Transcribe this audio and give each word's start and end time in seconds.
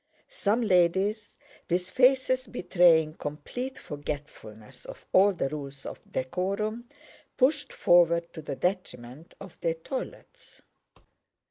Some 0.29 0.61
ladies, 0.63 1.37
with 1.69 1.91
faces 1.91 2.47
betraying 2.47 3.13
complete 3.13 3.77
forgetfulness 3.77 4.85
of 4.85 5.05
all 5.13 5.31
the 5.31 5.47
rules 5.49 5.85
of 5.85 5.99
decorum, 6.11 6.89
pushed 7.37 7.71
forward 7.71 8.33
to 8.33 8.41
the 8.41 8.55
detriment 8.55 9.35
of 9.39 9.59
their 9.59 9.75
toilets. 9.75 10.63